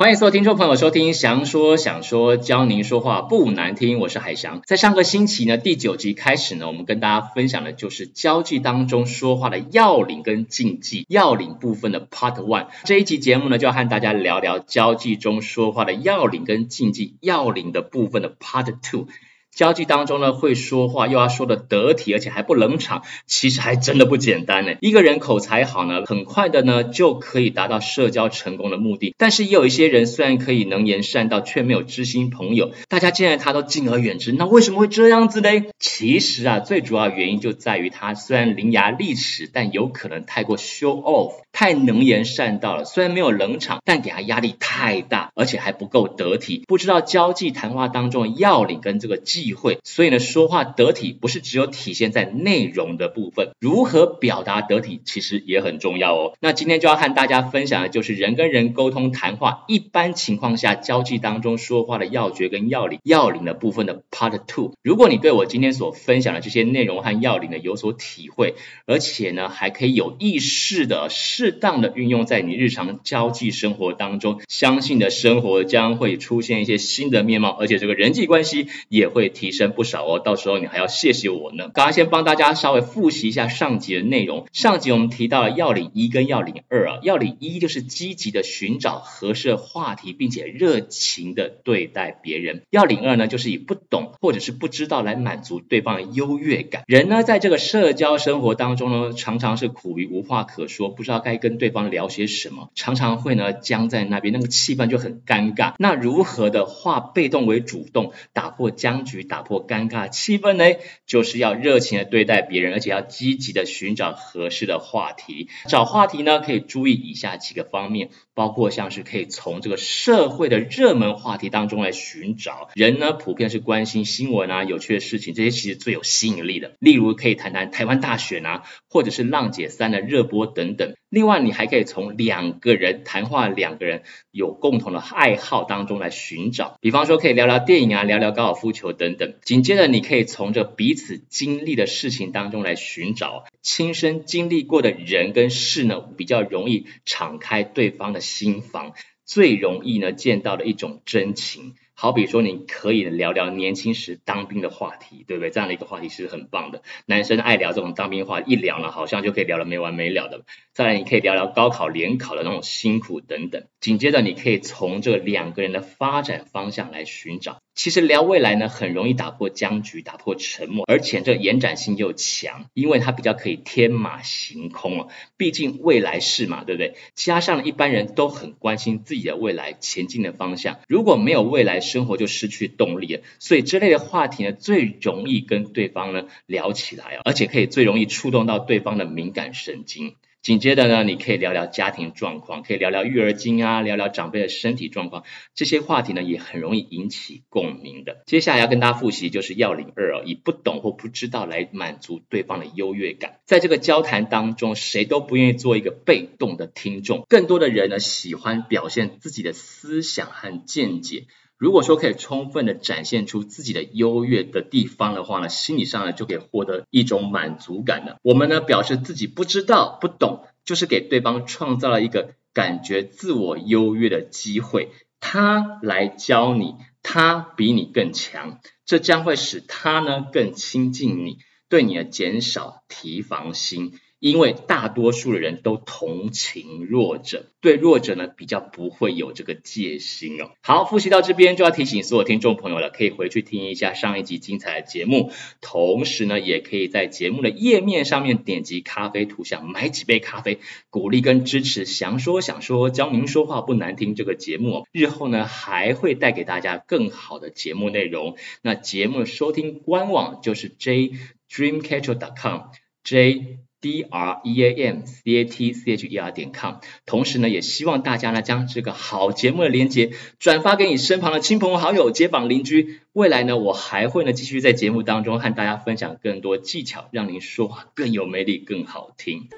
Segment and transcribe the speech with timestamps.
[0.00, 4.62] 欢迎所有听众朋友收听翔说想说教您说话不难听，我是海翔。
[4.64, 12.68] 在上个星期呢，第九集开始呢，我们跟大家分享的就是交际当中说话的要领跟禁忌，要领部分的 Part One。
[12.84, 19.08] 这一集节目呢，就要和大家聊聊交际中说话的要领跟禁忌，要领的部分的 Part Two。
[19.54, 24.74] 交际当中呢，会说话又要说得得体，而且还不冷场，其实还真的不简单呢。
[24.80, 29.14] 一个人口才好呢，很快的呢就可以达到社交成功的目的。
[29.18, 34.32] 但是也有一些人虽然可以能言善道，却没有知心朋友，大家见了他都敬而远之。
[34.32, 35.48] 那为什么会这样子呢？
[35.78, 42.84] 其实啊，最主要原因就在于他虽然伶牙俐齿，但有可能太过 show off，太能言善道了。
[42.84, 56.34] 虽然没有冷场，但给他压力太大，而且还不够得体，不知道交际谈话当中的要领跟这个忌讳，所以呢，说话得体不是只有体现在内容的部分，如何表达得体其实也很重要哦。
[56.40, 64.74] 那今天就要和大家分享的就是人跟人沟通谈话，一般情况下交际当中说话的要诀跟要领，要领的部分的 Part Two。
[64.82, 81.70] 如果你对我今天所分享的这些内容和要领呢有所体会，而且呢还可以有意识的、适当的运用在你日常交际生活当中，相信的生活将会出现一些新的面貌，而且这个人际关系也会提升不少哦，到时候你还要谢谢我呢。
[81.72, 84.46] 刚刚先帮大家稍微复习一下上集的内容。
[84.52, 92.62] 上集我们提到了要领一跟要领二啊，要领一就是积极的寻找合适的话题，并且热情的对待别人。
[92.70, 96.82] 要领二呢，就是以不懂或者是不知道来满足对方的优越感。
[96.86, 105.74] 人呢，在这个社交生活当中呢，常常是苦于无话可说，不知道该跟对方聊些什么，常常会呢僵在那边，那个气氛就很尴尬。
[105.78, 110.64] 那如何的化被动为主动，打破僵局，打破尴尬气氛呢，
[111.06, 115.48] 就是要热情的对待别人，而且要积极的寻找合适的话题。
[115.68, 122.70] 找话题呢，可以注意以下几个方面，包括像是可以从这个社会的热门话题当中来寻找。
[122.74, 126.72] 人呢，普遍是关心新闻啊、有趣的事情，这些其实最有吸引力的。
[126.78, 130.94] 例如，可以谈谈台湾大选啊，或者是浪姐三的热播等等。
[131.10, 139.34] 另外，你还可以从两个人谈话，两个人有共同的爱好当中来寻找，比方说可以聊聊电影啊，聊聊高尔夫球等等。
[139.42, 151.74] 紧接着，你可以从这彼此经历的事情当中来寻找，亲身经历过的人跟事呢，比较容易敞开对方的心房，最容易呢见到的一种真情。
[151.94, 155.50] 好比说，你可以聊聊年轻时当兵的话题，对不对？
[155.50, 156.82] 这样的一个话题是很棒的。
[157.04, 160.46] 男生爱聊这种当兵话，一聊呢，好像就可以聊得没完没了的。
[160.80, 163.64] 再来，你可以聊聊高考联考的那种辛苦等等。
[163.80, 167.58] 紧接着，你可以从这两个人的发展方向来寻找。
[167.74, 175.08] 其实聊未来呢，很容易打破僵局，打破沉默，而且这延展性又强，因为它比较可以天马行空哦。
[175.36, 176.94] 毕竟未来是嘛，对不对？
[177.14, 183.20] 加上一般人都很关心自己的未来前进的方向，如果没有未来，生活就失去动力了。
[183.38, 190.16] 所以这类的话题呢，最容易跟对方呢聊起来哦，而且可以最容易触动到对方的敏感神经。
[190.42, 195.24] 紧接着呢，你可以聊聊家庭状况，可以聊聊育儿经啊，聊聊长辈的身体状况，
[195.54, 198.22] 这些话题呢也很容易引起共鸣的。
[198.24, 203.40] 接下来要跟大家复习就是要领二哦，以不懂或不知道来满足对方的优越感。
[203.44, 211.26] 在这个交谈当中，谁都不愿意做一个被动的听众，更多的人呢喜欢表现自己的思想和见解。
[211.60, 218.16] 如果说可以充分的展现出自己的优越的地方的话呢，心理上呢就可以获得一种满足感了。
[218.22, 224.88] 我们呢表示自己不知道、不懂，就是给对方创造了一个感觉自我优越的机会。
[225.20, 233.92] 他来教你，他比你更强，这将会使他呢更亲近你，对你的减少提防心。
[234.20, 240.50] 因为大多数的人都同情弱者，对弱者呢比较不会有这个戒心哦。
[240.62, 245.32] 好，复习到这边就要提醒所有听众朋友了，可以回去听一下上一集精彩的节目，
[245.62, 250.58] 同时呢也可以在节目的页面上面点击咖啡图像，买几杯咖啡，
[250.90, 251.86] 鼓励跟支持。
[251.86, 258.36] 祥说想说教您说话不难听这个节目哦，日后呢还会带给大家更好的节目内容。
[258.60, 266.74] 那节目的收听官网就是 jdreamcatcher.com，j d r e a m c a t c h e r 点 com，
[267.06, 273.00] 同时呢，也希望大家呢将这个好节目的链接转发给你身旁的亲朋好友、街坊邻居。
[273.12, 279.48] 未来呢，我还会呢继续在节目当中和大家分享更多技巧，让您说话更有魅力、更好听。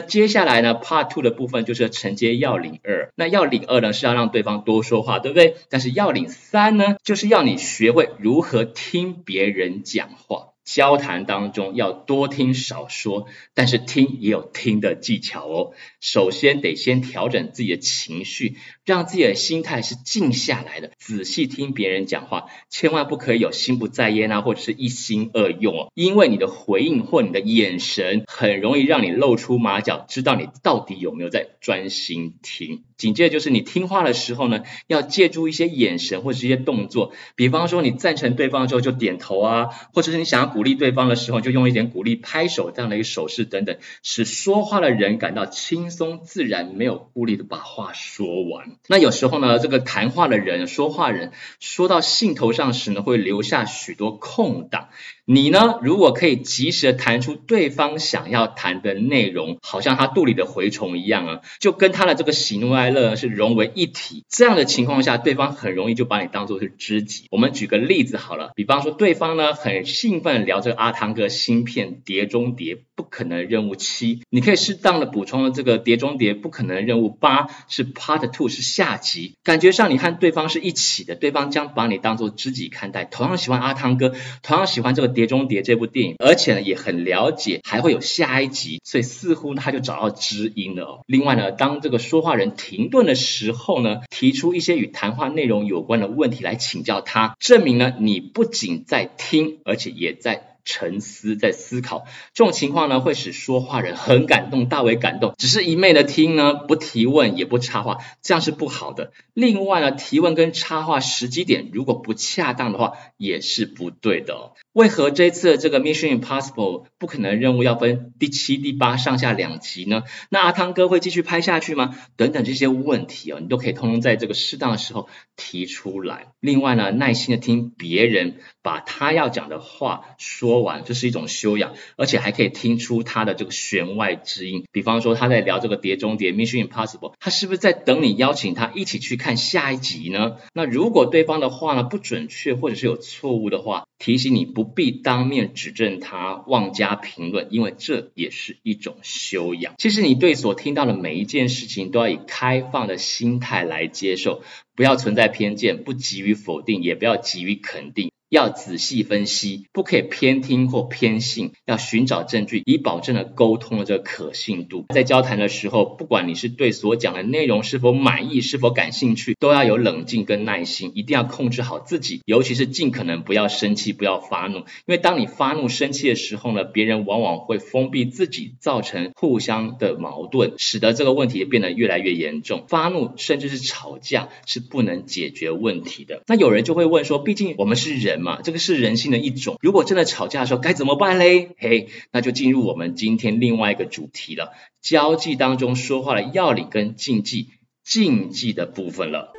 [0.00, 3.12] 接下来呢，Part Two 的部分就是承接要领二。
[3.14, 5.56] 那要领二呢，是要让对方多说话，对不对？
[5.68, 10.48] 但是要领三呢，就是要你学会如何听别人讲话。
[10.72, 15.72] 交谈当中要多听少说，但是听也有听的技巧哦。
[16.00, 25.88] 首先得先调整自己的情绪，让自己的心态是静下来的，仔细听别人讲话，千万不可以有心不在焉啊，或者是一心二用哦。
[25.94, 32.84] 因为你的回应或你的眼神，很容易让你露出马脚，知道你到底有没有在专心听。
[33.00, 48.76] 紧接着就是你听话的时候呢，要借助一些眼神或者是一些动作，比方说你赞成对方的时候就点头啊，或者是你想要鼓励对方的时候就用一点鼓励拍手这样的一个手势等等，使说话的人感到轻松自然，没有顾虑的把话说完。
[48.86, 54.90] 那有时候呢，这个谈话的人说话人说到兴头上时呢，会留下许多空档。
[55.32, 64.24] 你呢，如果可以及时的谈出对方想要谈的内容，好像他肚里的蛔虫一样啊，就跟他的这个喜怒哀乐是融为一体。
[64.28, 67.26] 这样的情况下，对方很容易就把你当做是知己。
[67.30, 84.12] 我们举个例子好了，比方说对方呢很兴奋聊这个阿汤哥芯片《碟中谍不可能任务七》，你可以适当的补充了这个《碟中谍不可能任务八》是 Part Two 是下集，感觉上你和对方是一起的，对方将把你当做知己看待，同样喜欢阿汤哥，
[84.42, 85.19] 同样喜欢这个。
[85.20, 91.02] 《碟中谍》这部电影，而且呢也很了解，还会有下一集，所以似乎他就找到知音了。
[91.06, 100.49] 另外呢，当这个说话人停顿的时候呢，提出一些与谈话内容有关的问题来请教他，证明呢你不仅在听，而且也在。
[100.64, 102.04] 沉思在思考，
[102.34, 105.34] 这种情况呢，会使说话人很感动，大为感动。
[105.38, 109.12] 只是一昧的听呢，不提问也不插话，这样是不好的。
[109.34, 114.52] 另外呢，提问跟插话时机点如果不恰当的话，也是不对的。
[114.72, 120.04] 为何这次的这个 Mission Impossible 不可能任务要分第七、第八上下两集呢？
[120.28, 121.96] 那阿汤哥会继续拍下去吗？
[122.16, 126.28] 等等这些问题哦，你都可以通通在这个适当的时候提出来。
[126.38, 130.49] 另外呢，耐心的听别人把他要讲的话说。
[130.50, 134.64] 说完，这是一种修养，而且还可以听出他的这个弦外之音。
[134.72, 140.38] 比方说他在聊这个碟中谍 Mission Impossible，他是不是在等你邀请他一起去看下一集呢？
[140.52, 149.74] 那如果对方的话呢不准确或者是有错误的话，提醒你不必当面指正他，妄加评论，因为这也是一种修养。
[149.78, 154.42] 其实你对所听到的每一件事情都要以开放的心态来接受，
[154.74, 158.10] 不要存在偏见，不急于否定，也不要急于肯定。
[158.30, 164.86] 要仔细分析，不可以偏听或偏信，要寻找证据，以保证了沟通的这个可信度。
[164.94, 174.58] 在交谈的时候，不管你是对所讲的内容是否满意、是否感兴趣，都要有冷静跟耐心，一定要控制好自己，尤其是尽可能不要生气、不要发怒。
[174.58, 182.62] 因为当你发怒、生气的时候呢，别人往往会封闭自己，造成互相的矛盾，使得这个问题变得越来越严重。
[182.68, 186.22] 发怒甚至是吵架是不能解决问题的。
[186.28, 188.19] 那有人就会问说，毕竟我们是人。
[188.42, 189.56] 这个是人性的一种。
[189.60, 191.50] 如果真的吵架的时候该怎么办嘞？
[191.58, 197.48] 嘿，那就进入我们今天另外一个主题了，交际当中说话的要领跟禁忌，
[197.84, 199.32] 禁忌的部分了。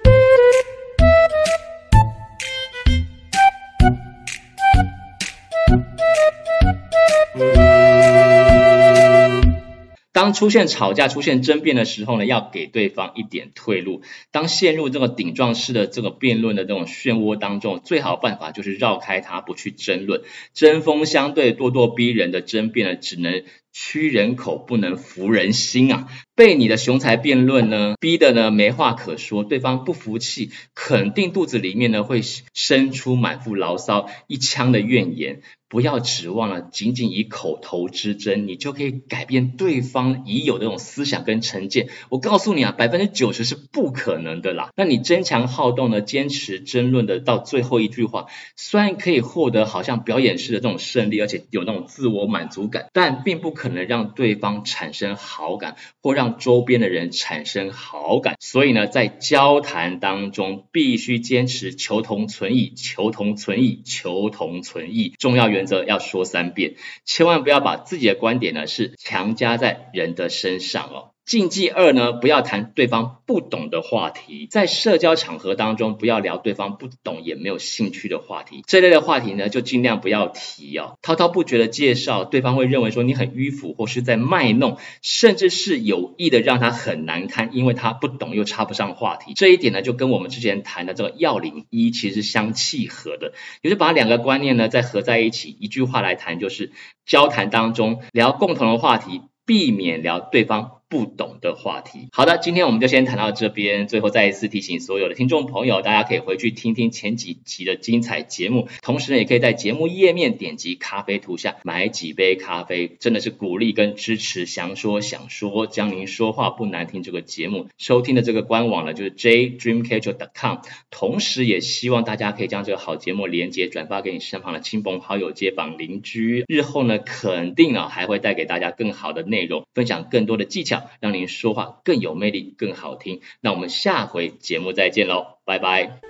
[10.21, 14.03] 当出现吵架、出现争辩的时候呢，要给对方一点退路。
[14.29, 20.21] 当陷入这个顶撞式的这个辩论的这种漩涡当中，最好办法就是绕开它，不去争论。
[20.53, 26.07] 针锋相对、咄咄逼人的争辩呢，只能屈人口，不能服人心啊！
[26.35, 32.21] 被你的雄才辩论呢，逼得呢没话可说，对方不服气，肯定肚子里面呢会
[32.53, 35.41] 生出满腹牢骚、一腔的怨言。
[35.71, 41.87] 不要指望了，仅仅以口头之争，你就可以改变对方已有的这种思想跟成见。
[42.09, 44.71] 我告诉你啊，百分之九十是不可能的啦。
[44.75, 48.25] 那你争强好动的坚持争论的到最后一句话，
[48.57, 58.35] 虽然可以获得好像表演式的这种胜利，而且有那种自我满足感，但并不可能让对方产生好感，或让周边的人产生好感。
[58.41, 65.13] 所以呢，在交谈当中，必须坚持求同存异，求同存异，求同存异。
[65.17, 66.73] 重要原原则要说三遍，
[67.05, 71.11] 千万不要把自己的观点呢是强加在人的身上哦。
[71.31, 78.65] 禁忌二呢，不要谈对方不懂的话题，在社交场合当中，不要聊对方不懂也没有兴趣的话题。
[78.67, 80.97] 这类的话题呢，就尽量不要提哦。
[81.01, 89.31] 滔滔不绝的介绍，对方会认为说你很迂腐或是在卖弄，甚至是有意的让他很难堪，因为他不懂又插不上话题。
[89.33, 96.73] 这一点呢，就跟我们之前谈的这个要领一其实相契合的，也就把两个观念呢再合在一起，一句话来谈，就是
[97.05, 100.80] 交谈当中聊共同的话题，避免聊对方。
[100.91, 102.09] 不懂的话题。
[102.11, 103.87] 好的，今天我们就先谈到这边。
[103.87, 117.67] 最后再一次提醒所有的听众朋友，大家可以回去听听前几集的精彩节目，同时呢，也可以在节目页面点击咖啡图像买几杯咖啡，真的是鼓励跟支持想说想说教您说话不难听这个节目。
[117.77, 120.57] 收听的这个官网呢，就是 jdreamcatcher.com，
[120.89, 133.21] 同时也希望大家可以将这个好节目连接转发给你身旁的亲朋好友、街坊邻居，日后呢，肯定啊还会带给大家更好的内容，分享更多的技巧，让您说话更有魅力、更好听。
[133.39, 136.01] 那我们下回节目再见喽，拜拜。